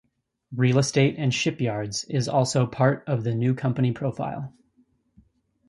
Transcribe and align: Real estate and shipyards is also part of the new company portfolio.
Real 0.55 0.79
estate 0.79 1.13
and 1.19 1.31
shipyards 1.31 2.05
is 2.05 2.27
also 2.27 2.65
part 2.65 3.03
of 3.05 3.23
the 3.23 3.35
new 3.35 3.53
company 3.53 3.93
portfolio. 3.93 4.51